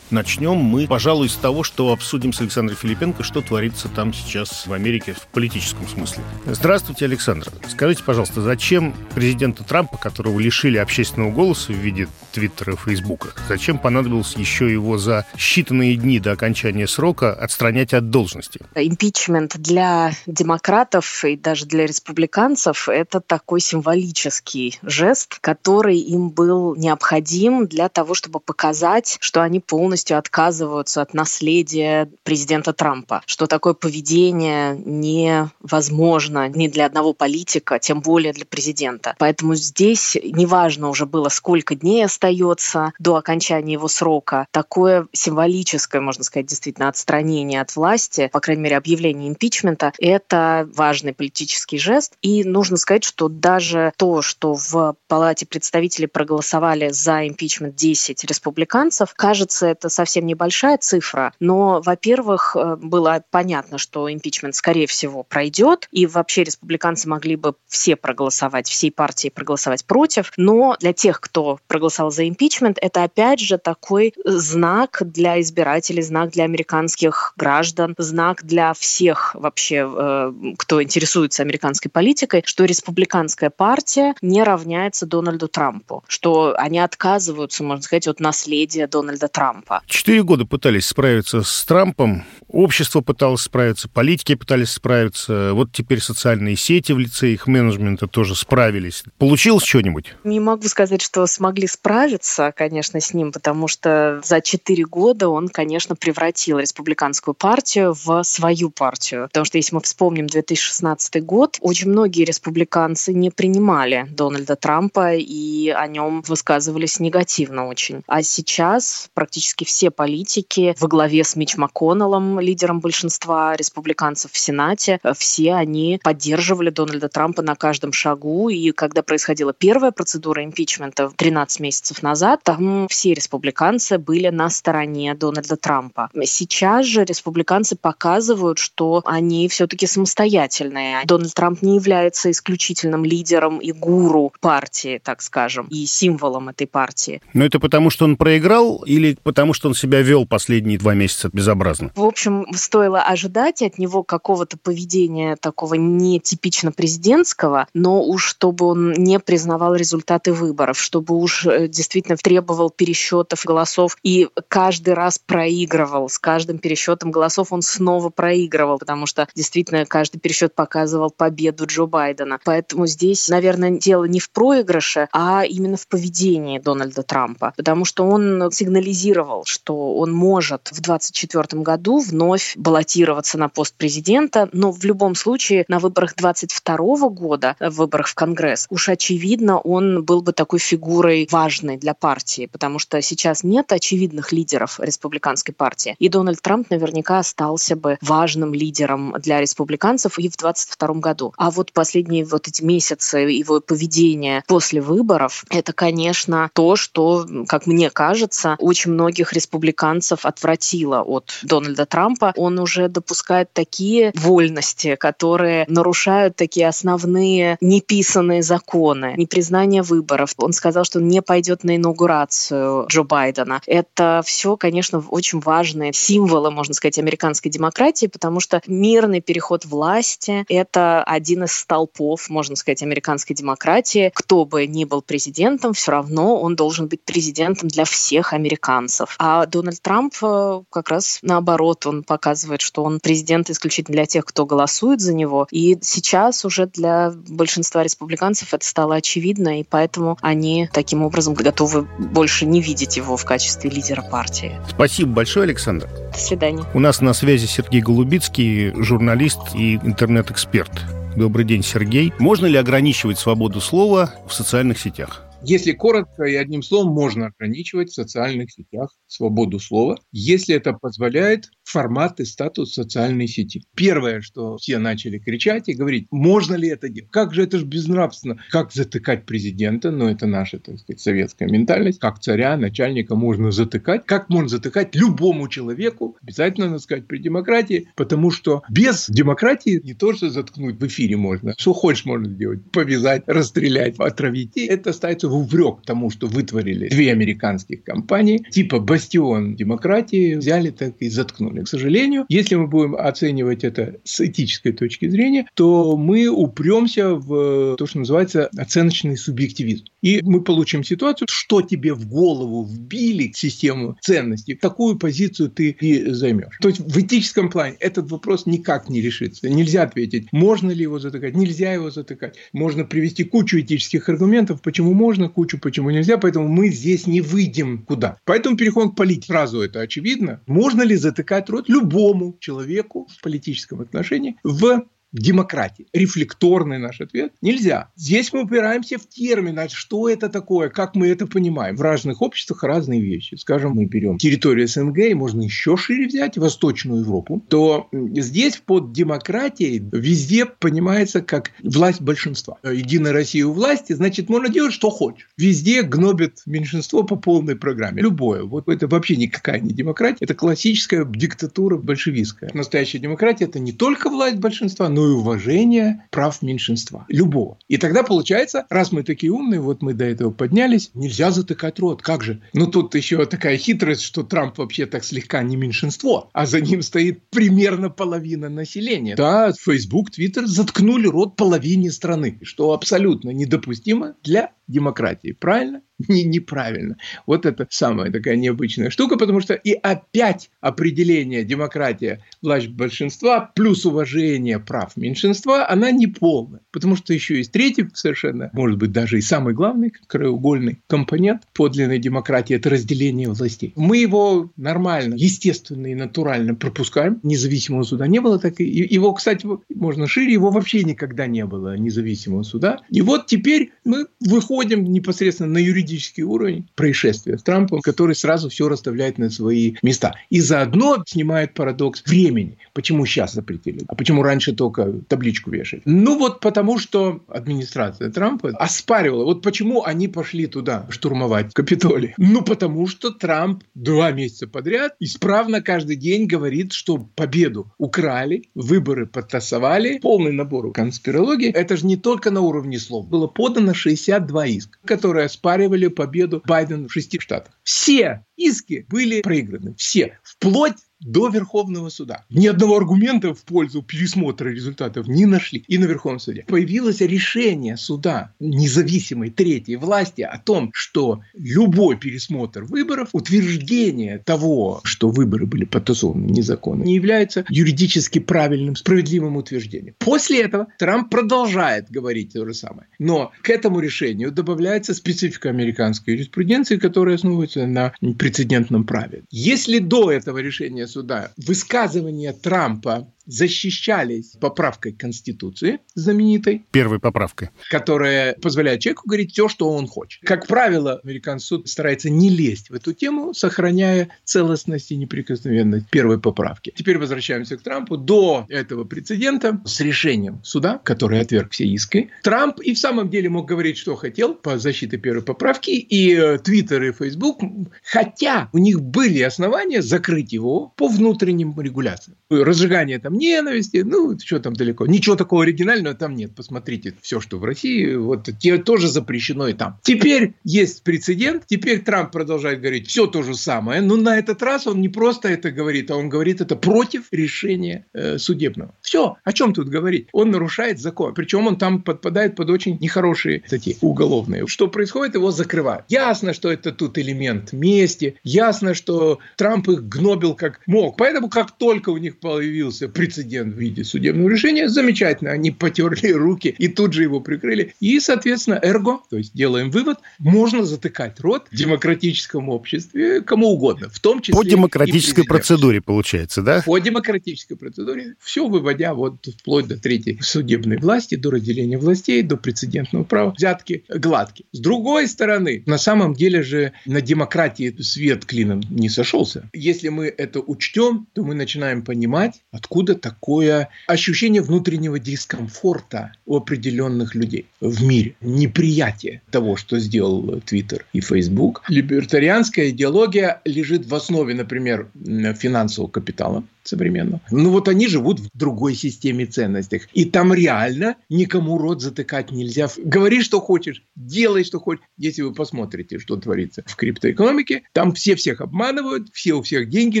Начнем 0.12 0.58
мы, 0.58 0.86
пожалуй, 0.86 1.30
с 1.30 1.36
того, 1.36 1.62
что 1.62 1.90
обсудим 1.90 2.34
с 2.34 2.40
Александром 2.42 2.76
Филипенко, 2.76 3.22
что 3.22 3.40
творится 3.40 3.88
там 3.88 4.12
сейчас 4.12 4.66
в 4.66 4.72
Америке 4.74 5.14
в 5.14 5.26
политическом 5.28 5.88
смысле. 5.88 6.22
Здравствуйте, 6.44 7.06
Александр. 7.06 7.48
Скажите, 7.66 8.02
пожалуйста, 8.04 8.42
зачем 8.42 8.94
президента 9.14 9.64
Трампа, 9.64 9.96
которого 9.96 10.38
лишили 10.38 10.76
общественного 10.76 11.30
голоса 11.30 11.72
в 11.72 11.76
виде 11.76 12.08
Твиттера 12.32 12.74
и 12.74 12.76
Фейсбука, 12.76 13.28
зачем 13.48 13.78
понадобилось 13.78 14.34
еще 14.36 14.70
его 14.70 14.98
за 14.98 15.26
считанные 15.36 15.94
дни 15.94 16.18
до 16.18 16.32
окончания 16.32 16.86
срока 16.86 17.32
отстранять 17.32 17.92
от 17.94 18.10
должности? 18.10 18.60
Импичмент 18.74 19.56
для 19.58 20.12
демократов 20.26 21.24
и 21.24 21.36
даже 21.36 21.66
для 21.66 21.86
республиканцев– 21.86 22.88
это 22.88 23.20
такой 23.20 23.60
символический 23.60 24.78
жест, 24.82 25.38
который 25.40 25.98
им 25.98 26.30
был 26.30 26.74
необходим 26.74 27.66
для 27.66 27.88
того, 27.88 28.14
чтобы 28.14 28.40
показать, 28.40 29.18
что 29.20 29.42
они 29.42 29.60
полностью 29.60 30.18
отказываются 30.18 31.02
от 31.02 31.14
наследия 31.14 32.08
президента 32.22 32.72
Трампа, 32.72 33.22
что 33.26 33.46
такое 33.46 33.74
поведение 33.74 34.76
невозможно 34.76 36.48
ни 36.48 36.68
для 36.68 36.86
одного 36.86 37.12
политика, 37.12 37.78
тем 37.78 38.00
более 38.00 38.32
для 38.32 38.44
президента. 38.44 39.14
Поэтому 39.18 39.54
здесь 39.54 40.16
неважно 40.22 40.88
уже 40.88 41.06
было, 41.06 41.28
сколько 41.28 41.74
дней 41.74 42.04
остается 42.22 42.92
до 43.00 43.16
окончания 43.16 43.72
его 43.72 43.88
срока. 43.88 44.46
Такое 44.52 45.08
символическое, 45.12 46.00
можно 46.00 46.22
сказать, 46.22 46.46
действительно 46.46 46.88
отстранение 46.88 47.60
от 47.60 47.74
власти, 47.74 48.30
по 48.32 48.38
крайней 48.38 48.62
мере, 48.62 48.76
объявление 48.76 49.28
импичмента, 49.28 49.92
это 49.98 50.68
важный 50.74 51.12
политический 51.12 51.78
жест. 51.78 52.14
И 52.22 52.44
нужно 52.44 52.76
сказать, 52.76 53.02
что 53.02 53.28
даже 53.28 53.92
то, 53.96 54.22
что 54.22 54.54
в 54.54 54.94
Палате 55.08 55.46
представителей 55.46 56.06
проголосовали 56.06 56.90
за 56.90 57.26
импичмент 57.26 57.74
10 57.74 58.22
республиканцев, 58.24 59.14
кажется, 59.16 59.66
это 59.66 59.88
совсем 59.88 60.24
небольшая 60.24 60.78
цифра, 60.78 61.32
но, 61.40 61.80
во-первых, 61.84 62.54
э, 62.54 62.76
было 62.76 63.24
понятно, 63.30 63.78
что 63.78 64.12
импичмент, 64.12 64.54
скорее 64.54 64.86
всего, 64.86 65.24
пройдет, 65.24 65.88
и 65.90 66.06
вообще 66.06 66.44
республиканцы 66.44 67.08
могли 67.08 67.34
бы 67.34 67.54
все 67.66 67.96
проголосовать, 67.96 68.68
всей 68.68 68.92
партии 68.92 69.28
проголосовать 69.28 69.84
против, 69.84 70.32
но 70.36 70.76
для 70.78 70.92
тех, 70.92 71.20
кто 71.20 71.58
проголосовал 71.66 72.11
за 72.12 72.28
импичмент, 72.28 72.78
это 72.80 73.02
опять 73.04 73.40
же 73.40 73.58
такой 73.58 74.14
знак 74.24 75.02
для 75.04 75.40
избирателей, 75.40 76.02
знак 76.02 76.30
для 76.30 76.44
американских 76.44 77.32
граждан, 77.36 77.94
знак 77.98 78.44
для 78.44 78.72
всех 78.74 79.34
вообще, 79.34 79.88
э, 79.88 80.32
кто 80.58 80.82
интересуется 80.82 81.42
американской 81.42 81.90
политикой, 81.90 82.42
что 82.44 82.64
республиканская 82.64 83.50
партия 83.50 84.14
не 84.22 84.42
равняется 84.42 85.06
Дональду 85.06 85.48
Трампу, 85.48 86.04
что 86.06 86.54
они 86.56 86.78
отказываются, 86.78 87.64
можно 87.64 87.82
сказать, 87.82 88.06
от 88.06 88.20
наследия 88.20 88.86
Дональда 88.86 89.28
Трампа. 89.28 89.82
Четыре 89.86 90.22
года 90.22 90.44
пытались 90.44 90.86
справиться 90.86 91.42
с 91.42 91.64
Трампом, 91.64 92.24
общество 92.52 93.00
пыталось 93.00 93.42
справиться, 93.42 93.88
политики 93.88 94.34
пытались 94.34 94.70
справиться, 94.70 95.52
вот 95.54 95.72
теперь 95.72 96.00
социальные 96.00 96.56
сети 96.56 96.92
в 96.92 96.98
лице 96.98 97.32
их 97.32 97.46
менеджмента 97.46 98.06
тоже 98.06 98.34
справились. 98.34 99.04
Получилось 99.18 99.64
что-нибудь? 99.64 100.14
Не 100.24 100.40
могу 100.40 100.68
сказать, 100.68 101.02
что 101.02 101.26
смогли 101.26 101.66
справиться, 101.66 102.52
конечно, 102.56 103.00
с 103.00 103.14
ним, 103.14 103.32
потому 103.32 103.68
что 103.68 104.20
за 104.24 104.40
четыре 104.40 104.84
года 104.84 105.28
он, 105.28 105.48
конечно, 105.48 105.96
превратил 105.96 106.58
республиканскую 106.58 107.34
партию 107.34 107.96
в 108.04 108.22
свою 108.22 108.70
партию. 108.70 109.28
Потому 109.28 109.44
что 109.44 109.58
если 109.58 109.74
мы 109.74 109.80
вспомним 109.80 110.26
2016 110.26 111.24
год, 111.24 111.58
очень 111.60 111.90
многие 111.90 112.24
республиканцы 112.24 113.12
не 113.12 113.30
принимали 113.30 114.06
Дональда 114.10 114.56
Трампа 114.56 115.14
и 115.14 115.70
о 115.70 115.86
нем 115.86 116.22
высказывались 116.22 117.00
негативно 117.00 117.66
очень. 117.66 118.02
А 118.06 118.22
сейчас 118.22 119.08
практически 119.14 119.64
все 119.64 119.90
политики 119.90 120.74
во 120.78 120.88
главе 120.88 121.24
с 121.24 121.36
Мич 121.36 121.56
МакКоннеллом, 121.56 122.40
лидером 122.42 122.80
большинства 122.80 123.56
республиканцев 123.56 124.30
в 124.32 124.38
Сенате, 124.38 125.00
все 125.16 125.54
они 125.54 125.98
поддерживали 126.02 126.68
Дональда 126.68 127.08
Трампа 127.08 127.42
на 127.42 127.54
каждом 127.54 127.92
шагу. 127.92 128.50
И 128.50 128.72
когда 128.72 129.02
происходила 129.02 129.54
первая 129.54 129.90
процедура 129.90 130.44
импичмента 130.44 131.10
13 131.16 131.60
месяцев 131.60 132.02
назад, 132.02 132.40
там 132.42 132.86
все 132.88 133.14
республиканцы 133.14 133.98
были 133.98 134.28
на 134.28 134.50
стороне 134.50 135.14
Дональда 135.14 135.56
Трампа. 135.56 136.10
Сейчас 136.24 136.84
же 136.86 137.04
республиканцы 137.04 137.74
показывают, 137.76 138.58
что 138.58 139.02
они 139.06 139.48
все-таки 139.48 139.86
самостоятельные. 139.86 141.00
Дональд 141.06 141.32
Трамп 141.34 141.62
не 141.62 141.76
является 141.76 142.30
исключительным 142.30 143.04
лидером 143.04 143.58
и 143.58 143.72
гуру 143.72 144.32
партии, 144.40 145.00
так 145.02 145.22
скажем, 145.22 145.66
и 145.70 145.86
символом 145.86 146.50
этой 146.50 146.66
партии. 146.66 147.22
Но 147.32 147.44
это 147.44 147.58
потому, 147.58 147.88
что 147.88 148.04
он 148.04 148.16
проиграл 148.16 148.82
или 148.84 149.16
потому, 149.22 149.54
что 149.54 149.62
что 149.62 149.68
он 149.68 149.74
себя 149.76 150.02
вел 150.02 150.26
последние 150.26 150.76
два 150.76 150.94
месяца 150.94 151.30
безобразно? 151.32 151.92
В 151.94 152.02
общем, 152.02 152.31
стоило 152.54 153.02
ожидать 153.02 153.62
от 153.62 153.78
него 153.78 154.02
какого-то 154.02 154.58
поведения 154.58 155.36
такого 155.36 155.74
нетипично 155.74 156.72
президентского, 156.72 157.66
но 157.74 158.02
уж 158.02 158.32
чтобы 158.32 158.66
он 158.66 158.92
не 158.94 159.20
признавал 159.20 159.74
результаты 159.74 160.32
выборов, 160.32 160.80
чтобы 160.80 161.14
уж 161.14 161.46
э, 161.46 161.68
действительно 161.68 162.16
требовал 162.16 162.70
пересчетов 162.70 163.44
голосов 163.44 163.96
и 164.02 164.28
каждый 164.48 164.94
раз 164.94 165.18
проигрывал. 165.18 166.08
С 166.08 166.18
каждым 166.18 166.58
пересчетом 166.58 167.10
голосов 167.10 167.52
он 167.52 167.62
снова 167.62 168.08
проигрывал, 168.08 168.78
потому 168.78 169.06
что 169.06 169.28
действительно 169.34 169.84
каждый 169.86 170.18
пересчет 170.18 170.54
показывал 170.54 171.10
победу 171.10 171.66
Джо 171.66 171.84
Байдена. 171.86 172.40
Поэтому 172.44 172.86
здесь, 172.86 173.28
наверное, 173.28 173.70
дело 173.70 174.04
не 174.04 174.18
в 174.18 174.30
проигрыше, 174.30 175.08
а 175.12 175.44
именно 175.44 175.76
в 175.76 175.86
поведении 175.86 176.58
Дональда 176.58 177.02
Трампа, 177.02 177.52
потому 177.56 177.84
что 177.84 178.06
он 178.06 178.50
сигнализировал, 178.50 179.44
что 179.44 179.96
он 179.96 180.12
может 180.12 180.68
в 180.68 180.80
2024 180.80 181.62
году 181.62 181.98
вновь 181.98 182.21
баллотироваться 182.56 183.38
на 183.38 183.48
пост 183.48 183.74
президента, 183.74 184.48
но 184.52 184.72
в 184.72 184.84
любом 184.84 185.14
случае 185.14 185.64
на 185.68 185.78
выборах 185.78 186.14
2022 186.16 187.08
года, 187.08 187.56
в 187.60 187.70
выборах 187.70 188.06
в 188.08 188.14
Конгресс, 188.14 188.66
уж 188.70 188.88
очевидно, 188.88 189.58
он 189.58 190.04
был 190.04 190.22
бы 190.22 190.32
такой 190.32 190.58
фигурой 190.58 191.28
важной 191.30 191.76
для 191.76 191.94
партии, 191.94 192.48
потому 192.50 192.78
что 192.78 193.00
сейчас 193.02 193.44
нет 193.44 193.72
очевидных 193.72 194.32
лидеров 194.32 194.78
республиканской 194.80 195.54
партии. 195.54 195.96
И 195.98 196.08
Дональд 196.08 196.40
Трамп 196.40 196.70
наверняка 196.70 197.18
остался 197.18 197.76
бы 197.76 197.98
важным 198.00 198.54
лидером 198.54 199.14
для 199.18 199.40
республиканцев 199.40 200.18
и 200.18 200.28
в 200.28 200.36
2022 200.36 200.94
году. 201.00 201.34
А 201.36 201.50
вот 201.50 201.72
последние 201.72 202.24
вот 202.24 202.48
эти 202.48 202.62
месяцы 202.62 203.18
его 203.18 203.60
поведения 203.60 204.44
после 204.46 204.80
выборов, 204.80 205.44
это, 205.50 205.72
конечно, 205.72 206.50
то, 206.52 206.76
что, 206.76 207.26
как 207.48 207.66
мне 207.66 207.90
кажется, 207.90 208.56
очень 208.58 208.92
многих 208.92 209.32
республиканцев 209.32 210.24
отвратило 210.24 211.02
от 211.02 211.38
Дональда 211.42 211.86
Трампа. 211.86 212.11
Он 212.36 212.58
уже 212.58 212.88
допускает 212.88 213.52
такие 213.52 214.12
вольности, 214.14 214.96
которые 214.96 215.64
нарушают 215.68 216.36
такие 216.36 216.68
основные 216.68 217.56
неписанные 217.60 218.42
законы, 218.42 219.14
непризнание 219.16 219.82
выборов. 219.82 220.34
Он 220.38 220.52
сказал, 220.52 220.84
что 220.84 221.00
не 221.00 221.22
пойдет 221.22 221.64
на 221.64 221.76
инаугурацию 221.76 222.86
Джо 222.88 223.02
Байдена. 223.02 223.60
Это 223.66 224.22
все, 224.24 224.56
конечно, 224.56 225.04
очень 225.10 225.40
важные 225.40 225.92
символы, 225.92 226.50
можно 226.50 226.74
сказать, 226.74 226.98
американской 226.98 227.50
демократии, 227.50 228.06
потому 228.06 228.40
что 228.40 228.62
мирный 228.66 229.20
переход 229.20 229.64
власти– 229.64 230.44
это 230.48 231.02
один 231.04 231.44
из 231.44 231.52
столпов, 231.52 232.28
можно 232.30 232.56
сказать, 232.56 232.82
американской 232.82 233.34
демократии. 233.34 234.10
Кто 234.14 234.44
бы 234.44 234.66
ни 234.66 234.84
был 234.84 235.02
президентом, 235.02 235.72
все 235.72 235.92
равно 235.92 236.40
он 236.40 236.56
должен 236.56 236.88
быть 236.88 237.02
президентом 237.04 237.68
для 237.68 237.84
всех 237.84 238.32
американцев. 238.32 239.16
А 239.18 239.32
а 239.42 239.46
Дональд 239.46 239.80
Трамп 239.80 240.14
э, 240.22 240.62
как 240.70 240.90
раз 240.90 241.18
наоборот, 241.22 241.86
он 241.86 242.01
показывает, 242.02 242.60
что 242.60 242.82
он 242.84 243.00
президент 243.00 243.50
исключительно 243.50 243.96
для 243.96 244.06
тех, 244.06 244.24
кто 244.24 244.46
голосует 244.46 245.00
за 245.00 245.14
него. 245.14 245.46
И 245.50 245.78
сейчас 245.82 246.44
уже 246.44 246.66
для 246.66 247.12
большинства 247.28 247.82
республиканцев 247.82 248.54
это 248.54 248.64
стало 248.64 248.96
очевидно, 248.96 249.60
и 249.60 249.64
поэтому 249.64 250.18
они 250.20 250.68
таким 250.72 251.02
образом 251.02 251.34
готовы 251.34 251.82
больше 251.98 252.46
не 252.46 252.60
видеть 252.60 252.96
его 252.96 253.16
в 253.16 253.24
качестве 253.24 253.70
лидера 253.70 254.02
партии. 254.02 254.58
Спасибо 254.68 255.12
большое, 255.12 255.44
Александр. 255.44 255.88
До 256.12 256.18
свидания. 256.18 256.64
У 256.74 256.80
нас 256.80 257.00
на 257.00 257.12
связи 257.12 257.46
Сергей 257.46 257.80
Голубицкий, 257.80 258.72
журналист 258.82 259.40
и 259.54 259.76
интернет-эксперт. 259.76 260.70
Добрый 261.16 261.44
день, 261.44 261.62
Сергей. 261.62 262.12
Можно 262.18 262.46
ли 262.46 262.56
ограничивать 262.56 263.18
свободу 263.18 263.60
слова 263.60 264.14
в 264.26 264.32
социальных 264.32 264.78
сетях? 264.78 265.22
Если 265.44 265.72
коротко 265.72 266.22
и 266.22 266.36
одним 266.36 266.62
словом, 266.62 266.92
можно 266.92 267.26
ограничивать 267.26 267.90
в 267.90 267.94
социальных 267.94 268.52
сетях 268.52 268.94
свободу 269.08 269.58
слова, 269.58 269.98
если 270.12 270.54
это 270.54 270.72
позволяет 270.72 271.46
формат 271.72 272.20
и 272.20 272.24
статус 272.24 272.74
социальной 272.74 273.26
сети. 273.26 273.62
Первое, 273.74 274.20
что 274.20 274.58
все 274.58 274.78
начали 274.78 275.18
кричать 275.18 275.68
и 275.68 275.74
говорить, 275.74 276.06
можно 276.10 276.54
ли 276.54 276.68
это 276.68 276.88
делать? 276.88 277.10
Как 277.10 277.32
же 277.32 277.42
это 277.42 277.58
же 277.58 277.64
безнравственно? 277.64 278.38
Как 278.50 278.72
затыкать 278.72 279.24
президента? 279.24 279.90
Ну, 279.90 280.08
это 280.08 280.26
наша, 280.26 280.58
так 280.58 280.78
сказать, 280.78 281.00
советская 281.00 281.48
ментальность. 281.48 281.98
Как 281.98 282.20
царя, 282.20 282.56
начальника 282.56 283.14
можно 283.14 283.50
затыкать? 283.50 284.04
Как 284.06 284.28
можно 284.28 284.48
затыкать 284.48 284.94
любому 284.94 285.48
человеку? 285.48 286.16
Обязательно, 286.22 286.66
надо 286.66 286.78
сказать, 286.80 287.06
при 287.06 287.18
демократии, 287.18 287.88
потому 287.96 288.30
что 288.30 288.62
без 288.68 289.08
демократии 289.08 289.80
не 289.82 289.94
то, 289.94 290.12
что 290.12 290.28
заткнуть 290.28 290.76
в 290.76 290.86
эфире 290.86 291.16
можно, 291.16 291.54
что 291.56 291.72
хочешь 291.72 292.04
можно 292.04 292.28
сделать. 292.28 292.70
Повязать, 292.70 293.22
расстрелять, 293.26 293.98
отравить. 293.98 294.56
И 294.56 294.66
это 294.66 294.92
ставится 294.92 295.28
в 295.28 295.34
упрек 295.34 295.82
тому, 295.86 296.10
что 296.10 296.26
вытворили 296.26 296.88
две 296.88 297.12
американских 297.12 297.82
компании, 297.82 298.44
типа 298.50 298.78
бастион 298.78 299.56
демократии, 299.56 300.34
взяли 300.34 300.70
так 300.70 300.96
и 301.00 301.08
заткнули. 301.08 301.61
К 301.62 301.68
сожалению, 301.68 302.26
если 302.28 302.54
мы 302.54 302.66
будем 302.66 302.94
оценивать 302.94 303.64
это 303.64 303.96
с 304.04 304.20
этической 304.20 304.72
точки 304.72 305.08
зрения, 305.08 305.46
то 305.54 305.96
мы 305.96 306.28
упремся 306.28 307.14
в 307.14 307.76
то, 307.76 307.86
что 307.86 307.98
называется 307.98 308.50
оценочный 308.56 309.16
субъективизм. 309.16 309.84
И 310.02 310.20
мы 310.22 310.42
получим 310.42 310.82
ситуацию, 310.82 311.28
что 311.30 311.62
тебе 311.62 311.94
в 311.94 312.08
голову 312.08 312.64
вбили 312.64 313.32
систему 313.34 313.96
ценностей, 314.00 314.54
такую 314.54 314.98
позицию 314.98 315.50
ты 315.50 315.70
и 315.80 316.10
займешь. 316.10 316.58
То 316.60 316.68
есть 316.68 316.80
в 316.80 316.98
этическом 316.98 317.50
плане 317.50 317.76
этот 317.78 318.10
вопрос 318.10 318.46
никак 318.46 318.88
не 318.88 319.00
решится. 319.00 319.48
Нельзя 319.48 319.84
ответить, 319.84 320.28
можно 320.32 320.70
ли 320.70 320.82
его 320.82 320.98
затыкать, 320.98 321.36
нельзя 321.36 321.72
его 321.72 321.90
затыкать. 321.90 322.36
Можно 322.52 322.84
привести 322.84 323.24
кучу 323.24 323.60
этических 323.60 324.08
аргументов, 324.08 324.60
почему 324.62 324.92
можно, 324.94 325.28
кучу, 325.28 325.58
почему 325.58 325.90
нельзя, 325.90 326.18
поэтому 326.18 326.48
мы 326.48 326.68
здесь 326.68 327.06
не 327.06 327.20
выйдем 327.20 327.84
куда. 327.86 328.18
Поэтому 328.24 328.56
переход 328.56 328.92
к 328.92 328.96
политике. 328.96 329.26
Сразу 329.28 329.60
это 329.60 329.80
очевидно. 329.80 330.40
Можно 330.46 330.82
ли 330.82 330.96
затыкать 330.96 331.41
рот 331.50 331.68
любому 331.68 332.36
человеку 332.40 333.06
в 333.10 333.20
политическом 333.22 333.80
отношении 333.80 334.36
в 334.42 334.86
демократии. 335.12 335.86
Рефлекторный 335.92 336.78
наш 336.78 337.00
ответ– 337.00 337.32
нельзя. 337.42 337.90
Здесь 337.96 338.32
мы 338.32 338.42
упираемся 338.42 338.98
в 338.98 339.06
термин, 339.08 339.58
а 339.58 339.68
что 339.68 340.08
это 340.08 340.28
такое, 340.28 340.68
как 340.68 340.94
мы 340.94 341.08
это 341.08 341.26
понимаем. 341.26 341.76
В 341.76 341.82
разных 341.82 342.22
обществах 342.22 342.62
разные 342.62 343.00
вещи. 343.00 343.34
Скажем, 343.34 343.72
мы 343.72 343.84
берем 343.84 344.18
территорию 344.18 344.66
СНГ, 344.68 344.98
и 344.98 345.14
можно 345.14 345.42
еще 345.42 345.76
шире 345.76 346.06
взять, 346.06 346.36
Восточную 346.38 347.00
Европу, 347.00 347.44
то 347.48 347.88
здесь 347.92 348.56
под 348.64 348.92
демократией 348.92 349.82
везде 349.92 350.46
понимается 350.46 351.20
как 351.20 351.52
власть 351.62 352.00
большинства. 352.00 352.58
Единая 352.62 353.12
Россия 353.12 353.46
у 353.46 353.52
власти, 353.52 353.92
значит, 353.92 354.28
можно 354.28 354.48
делать, 354.48 354.72
что 354.72 354.90
хочешь. 354.90 355.28
Везде 355.36 355.82
гнобит 355.82 356.42
меньшинство 356.46 357.02
по 357.02 357.16
полной 357.16 357.56
программе. 357.56 358.02
Любое. 358.02 358.42
Вот 358.44 358.68
это 358.68 358.86
вообще 358.88 359.16
никакая 359.16 359.60
не 359.60 359.72
демократия. 359.72 360.18
Это 360.20 360.34
классическая 360.34 361.04
диктатура 361.04 361.76
большевистская. 361.76 362.50
Настоящая 362.54 362.98
демократия– 362.98 363.44
это 363.46 363.58
не 363.58 363.72
только 363.72 364.08
власть 364.08 364.36
большинства, 364.36 364.88
но 364.88 365.01
но 365.02 365.08
и 365.08 365.12
уважение 365.12 366.04
прав 366.10 366.42
меньшинства. 366.42 367.06
Любого. 367.08 367.58
И 367.66 367.76
тогда 367.76 368.02
получается, 368.04 368.66
раз 368.70 368.92
мы 368.92 369.02
такие 369.02 369.32
умные, 369.32 369.60
вот 369.60 369.82
мы 369.82 369.94
до 369.94 370.04
этого 370.04 370.30
поднялись, 370.30 370.90
нельзя 370.94 371.30
затыкать 371.32 371.80
рот. 371.80 372.02
Как 372.02 372.22
же? 372.22 372.40
Ну, 372.52 372.66
тут 372.66 372.94
еще 372.94 373.24
такая 373.26 373.56
хитрость, 373.56 374.02
что 374.02 374.22
Трамп 374.22 374.58
вообще 374.58 374.86
так 374.86 375.04
слегка 375.04 375.42
не 375.42 375.56
меньшинство, 375.56 376.30
а 376.32 376.46
за 376.46 376.60
ним 376.60 376.82
стоит 376.82 377.22
примерно 377.30 377.90
половина 377.90 378.48
населения. 378.48 379.16
Да, 379.16 379.52
Facebook, 379.52 380.10
Twitter 380.16 380.46
заткнули 380.46 381.08
рот 381.08 381.34
половине 381.36 381.90
страны, 381.90 382.38
что 382.42 382.72
абсолютно 382.72 383.30
недопустимо 383.30 384.14
для 384.22 384.52
демократии. 384.68 385.32
Правильно? 385.32 385.82
Не, 386.08 386.24
неправильно. 386.24 386.96
Вот 387.26 387.46
это 387.46 387.66
самая 387.70 388.10
такая 388.10 388.36
необычная 388.36 388.90
штука, 388.90 389.16
потому 389.16 389.40
что 389.40 389.54
и 389.54 389.72
опять 389.72 390.50
определение 390.60 391.44
демократия, 391.44 392.24
власть 392.40 392.68
большинства 392.68 393.52
плюс 393.54 393.84
уважение 393.86 394.58
прав 394.58 394.96
меньшинства, 394.96 395.68
она 395.68 395.90
не 395.90 396.06
полная. 396.06 396.60
Потому 396.70 396.96
что 396.96 397.12
еще 397.12 397.38
есть 397.38 397.52
третий 397.52 397.88
совершенно, 397.94 398.50
может 398.52 398.78
быть, 398.78 398.92
даже 398.92 399.18
и 399.18 399.22
самый 399.22 399.54
главный 399.54 399.92
краеугольный 400.06 400.80
компонент 400.88 401.42
подлинной 401.52 401.98
демократии– 401.98 402.56
это 402.56 402.70
разделение 402.70 403.28
властей. 403.28 403.72
Мы 403.76 403.98
его 403.98 404.50
нормально, 404.56 405.14
естественно 405.16 405.86
и 405.86 405.94
натурально 405.94 406.54
пропускаем. 406.54 407.20
Независимого 407.22 407.82
суда 407.82 408.06
не 408.06 408.20
было. 408.20 408.38
Так 408.38 408.60
и 408.60 408.64
его, 408.64 409.12
кстати, 409.12 409.46
можно 409.74 410.06
шире, 410.06 410.32
его 410.32 410.50
вообще 410.50 410.82
никогда 410.84 411.26
не 411.26 411.44
было 411.44 411.76
независимого 411.76 412.42
суда. 412.42 412.80
И 412.90 413.02
вот 413.02 413.26
теперь 413.26 413.72
мы 413.84 414.06
выходим 414.20 414.51
выходим 414.52 414.84
непосредственно 414.84 415.54
на 415.54 415.58
юридический 415.58 416.22
уровень 416.22 416.68
происшествия 416.74 417.38
с 417.38 417.42
Трампом, 417.42 417.80
который 417.80 418.14
сразу 418.14 418.50
все 418.50 418.68
расставляет 418.68 419.18
на 419.18 419.30
свои 419.30 419.74
места. 419.82 420.14
И 420.30 420.40
заодно 420.40 421.02
снимает 421.06 421.54
парадокс 421.54 422.02
времени. 422.06 422.58
Почему 422.74 423.06
сейчас 423.06 423.32
запретили? 423.32 423.80
А 423.88 423.94
почему 423.94 424.22
раньше 424.22 424.52
только 424.52 424.92
табличку 425.08 425.50
вешали? 425.50 425.82
Ну 425.86 426.18
вот 426.18 426.40
потому, 426.40 426.78
что 426.78 427.22
администрация 427.28 428.10
Трампа 428.10 428.50
оспаривала. 428.50 429.24
Вот 429.24 429.42
почему 429.42 429.84
они 429.84 430.08
пошли 430.08 430.46
туда 430.46 430.86
штурмовать 430.90 431.54
Капитолий. 431.54 432.14
Ну 432.18 432.42
потому 432.42 432.86
что 432.86 433.10
Трамп 433.10 433.64
два 433.74 434.10
месяца 434.12 434.46
подряд 434.46 434.94
исправно 435.00 435.62
каждый 435.62 435.96
день 435.96 436.26
говорит, 436.26 436.72
что 436.72 436.98
победу 436.98 437.72
украли, 437.78 438.44
выборы 438.54 439.06
подтасовали, 439.06 439.98
полный 439.98 440.32
набор 440.32 440.72
конспирологии. 440.72 441.50
Это 441.50 441.76
же 441.76 441.86
не 441.86 441.96
только 441.96 442.30
на 442.30 442.42
уровне 442.42 442.78
слов. 442.78 443.08
Было 443.08 443.26
подано 443.26 443.72
62 443.72 444.41
иск, 444.46 444.78
которые 444.84 445.26
оспаривали 445.26 445.88
победу 445.88 446.42
Байдена 446.46 446.88
в 446.88 446.92
шести 446.92 447.18
штатах. 447.18 447.58
Все 447.62 448.24
иски 448.36 448.86
были 448.88 449.22
проиграны. 449.22 449.74
Все. 449.76 450.18
Вплоть 450.22 450.76
до 451.04 451.28
Верховного 451.28 451.88
суда. 451.88 452.24
Ни 452.30 452.46
одного 452.46 452.76
аргумента 452.76 453.34
в 453.34 453.42
пользу 453.44 453.82
пересмотра 453.82 454.48
результатов 454.48 455.06
не 455.08 455.26
нашли. 455.26 455.64
И 455.68 455.78
на 455.78 455.84
Верховном 455.84 456.20
суде 456.20 456.44
появилось 456.46 457.00
решение 457.00 457.76
суда 457.76 458.32
независимой 458.40 459.30
третьей 459.30 459.76
власти 459.76 460.22
о 460.22 460.38
том, 460.38 460.70
что 460.72 461.22
любой 461.34 461.96
пересмотр 461.96 462.64
выборов, 462.64 463.10
утверждение 463.12 464.18
того, 464.18 464.80
что 464.84 465.08
выборы 465.08 465.46
были 465.46 465.64
подтасованы 465.64 466.26
незаконно, 466.26 466.84
не 466.84 466.94
является 466.94 467.44
юридически 467.48 468.18
правильным, 468.18 468.76
справедливым 468.76 469.36
утверждением. 469.36 469.94
После 469.98 470.42
этого 470.42 470.68
Трамп 470.78 471.10
продолжает 471.10 471.90
говорить 471.90 472.32
то 472.32 472.44
же 472.46 472.54
самое. 472.54 472.88
Но 472.98 473.32
к 473.42 473.50
этому 473.50 473.80
решению 473.80 474.30
добавляется 474.32 474.94
специфика 474.94 475.48
американской 475.48 476.14
юриспруденции, 476.14 476.76
которая 476.76 477.16
основывается 477.16 477.66
на 477.66 477.92
прецедентном 478.18 478.84
праве. 478.84 479.22
Если 479.30 479.78
до 479.78 480.10
этого 480.10 480.38
решения 480.38 480.86
суда 480.92 481.32
высказывания 481.36 482.32
Трампа 482.32 483.12
защищались 483.26 484.36
поправкой 484.40 484.92
Конституции 484.92 485.80
знаменитой. 485.94 486.64
Первой 486.70 486.98
поправкой. 486.98 487.50
Которая 487.70 488.34
позволяет 488.34 488.80
человеку 488.80 489.02
говорить 489.06 489.32
все, 489.32 489.48
что 489.48 489.70
он 489.70 489.86
хочет. 489.86 490.22
Как 490.24 490.46
правило, 490.46 491.00
американский 491.02 491.46
суд 491.46 491.68
старается 491.68 492.10
не 492.10 492.30
лезть 492.30 492.70
в 492.70 492.74
эту 492.74 492.92
тему, 492.92 493.34
сохраняя 493.34 494.08
целостность 494.24 494.90
и 494.92 494.96
неприкосновенность 494.96 495.88
первой 495.90 496.20
поправки. 496.20 496.72
Теперь 496.76 496.98
возвращаемся 496.98 497.56
к 497.56 497.62
Трампу. 497.62 497.96
До 497.96 498.46
этого 498.48 498.84
прецедента 498.84 499.60
с 499.64 499.80
решением 499.80 500.40
суда, 500.44 500.80
который 500.82 501.20
отверг 501.20 501.52
все 501.52 501.66
иски, 501.66 502.10
Трамп 502.22 502.60
и 502.60 502.74
в 502.74 502.78
самом 502.78 503.10
деле 503.10 503.28
мог 503.28 503.48
говорить, 503.48 503.78
что 503.78 503.96
хотел 503.96 504.34
по 504.34 504.58
защите 504.58 504.96
первой 504.96 505.22
поправки, 505.22 505.70
и 505.70 506.14
э, 506.14 506.38
Твиттер 506.38 506.82
и 506.82 506.92
Фейсбук, 506.92 507.40
хотя 507.84 508.48
у 508.52 508.58
них 508.58 508.80
были 508.80 509.20
основания 509.22 509.82
закрыть 509.82 510.32
его 510.32 510.72
по 510.76 510.88
внутренним 510.88 511.58
регуляциям. 511.60 512.16
Разжигание 512.30 512.98
там 512.98 513.11
ненависти, 513.12 513.78
ну, 513.78 514.18
что 514.18 514.40
там 514.40 514.54
далеко. 514.54 514.86
Ничего 514.86 515.16
такого 515.16 515.42
оригинального 515.42 515.94
там 515.94 516.14
нет. 516.14 516.34
Посмотрите, 516.34 516.94
все, 517.02 517.20
что 517.20 517.38
в 517.38 517.44
России, 517.44 517.94
вот 517.94 518.28
те 518.38 518.58
тоже 518.58 518.88
запрещено 518.88 519.48
и 519.48 519.52
там. 519.52 519.78
Теперь 519.82 520.34
есть 520.44 520.82
прецедент, 520.82 521.44
теперь 521.46 521.82
Трамп 521.82 522.12
продолжает 522.12 522.60
говорить 522.60 522.88
все 522.88 523.06
то 523.06 523.22
же 523.22 523.34
самое, 523.34 523.80
но 523.80 523.96
на 523.96 524.18
этот 524.18 524.42
раз 524.42 524.66
он 524.66 524.80
не 524.80 524.88
просто 524.88 525.28
это 525.28 525.50
говорит, 525.50 525.90
а 525.90 525.96
он 525.96 526.08
говорит 526.08 526.40
это 526.40 526.56
против 526.56 527.04
решения 527.12 527.86
э, 527.92 528.18
судебного. 528.18 528.74
Все, 528.80 529.16
о 529.24 529.32
чем 529.32 529.52
тут 529.52 529.68
говорить? 529.68 530.08
Он 530.12 530.30
нарушает 530.30 530.80
закон, 530.80 531.14
причем 531.14 531.46
он 531.46 531.56
там 531.56 531.82
подпадает 531.82 532.36
под 532.36 532.50
очень 532.50 532.78
нехорошие 532.80 533.42
статьи 533.46 533.76
уголовные. 533.80 534.46
Что 534.46 534.68
происходит, 534.68 535.14
его 535.14 535.30
закрывают. 535.30 535.84
Ясно, 535.88 536.32
что 536.32 536.50
это 536.50 536.72
тут 536.72 536.98
элемент 536.98 537.52
мести, 537.52 538.16
ясно, 538.22 538.74
что 538.74 539.18
Трамп 539.36 539.68
их 539.68 539.88
гнобил 539.88 540.34
как 540.34 540.60
мог. 540.66 540.96
Поэтому, 540.96 541.28
как 541.28 541.52
только 541.52 541.90
у 541.90 541.96
них 541.96 542.18
появился 542.18 542.88
прецедент 543.02 543.56
в 543.56 543.58
виде 543.58 543.82
судебного 543.82 544.28
решения, 544.28 544.68
замечательно, 544.68 545.32
они 545.32 545.50
потерли 545.50 546.12
руки 546.12 546.54
и 546.56 546.68
тут 546.68 546.92
же 546.92 547.02
его 547.02 547.20
прикрыли. 547.20 547.74
И, 547.80 547.98
соответственно, 547.98 548.60
эрго, 548.62 549.00
то 549.10 549.16
есть 549.16 549.34
делаем 549.34 549.72
вывод, 549.72 549.98
можно 550.20 550.62
затыкать 550.62 551.18
рот 551.18 551.48
в 551.50 551.56
демократическом 551.56 552.48
обществе 552.48 553.20
кому 553.22 553.48
угодно, 553.48 553.88
в 553.88 553.98
том 553.98 554.22
числе 554.22 554.34
По 554.34 554.44
демократической 554.44 555.24
процедуре, 555.24 555.80
получается, 555.80 556.42
да? 556.42 556.62
По 556.64 556.78
демократической 556.78 557.56
процедуре, 557.56 558.14
все 558.20 558.46
выводя 558.46 558.94
вот 558.94 559.26
вплоть 559.26 559.66
до 559.66 559.76
третьей 559.76 560.20
судебной 560.20 560.76
власти, 560.76 561.16
до 561.16 561.32
разделения 561.32 561.78
властей, 561.78 562.22
до 562.22 562.36
прецедентного 562.36 563.02
права, 563.02 563.34
взятки 563.36 563.82
гладкие. 563.88 564.46
С 564.52 564.60
другой 564.60 565.08
стороны, 565.08 565.64
на 565.66 565.78
самом 565.78 566.14
деле 566.14 566.44
же 566.44 566.72
на 566.86 567.00
демократии 567.00 567.74
свет 567.82 568.24
клином 568.26 568.62
не 568.70 568.88
сошелся. 568.88 569.50
Если 569.52 569.88
мы 569.88 570.06
это 570.06 570.38
учтем, 570.38 571.08
то 571.14 571.24
мы 571.24 571.34
начинаем 571.34 571.82
понимать, 571.82 572.42
откуда 572.52 572.91
такое 572.94 573.68
ощущение 573.86 574.42
внутреннего 574.42 574.98
дискомфорта 574.98 576.12
у 576.26 576.36
определенных 576.36 577.14
людей 577.14 577.46
в 577.60 577.82
мире, 577.82 578.14
неприятие 578.20 579.22
того, 579.30 579.56
что 579.56 579.78
сделал 579.78 580.40
Твиттер 580.44 580.84
и 580.92 581.00
Фейсбук. 581.00 581.62
Либертарианская 581.68 582.70
идеология 582.70 583.40
лежит 583.44 583.86
в 583.86 583.94
основе, 583.94 584.34
например, 584.34 584.88
финансового 584.94 585.90
капитала 585.90 586.44
современного. 586.64 587.20
Ну 587.30 587.50
вот 587.50 587.68
они 587.68 587.88
живут 587.88 588.20
в 588.20 588.28
другой 588.34 588.74
системе 588.74 589.26
ценностей. 589.26 589.82
И 589.92 590.04
там 590.04 590.32
реально 590.32 590.96
никому 591.08 591.58
рот 591.58 591.82
затыкать 591.82 592.30
нельзя. 592.30 592.68
Говори, 592.78 593.22
что 593.22 593.40
хочешь, 593.40 593.84
делай, 593.96 594.44
что 594.44 594.60
хочешь. 594.60 594.84
Если 594.96 595.22
вы 595.22 595.32
посмотрите, 595.32 595.98
что 595.98 596.16
творится 596.16 596.62
в 596.66 596.76
криптоэкономике, 596.76 597.62
там 597.72 597.92
все 597.92 598.14
всех 598.14 598.40
обманывают, 598.40 599.08
все 599.12 599.34
у 599.34 599.42
всех 599.42 599.68
деньги 599.68 600.00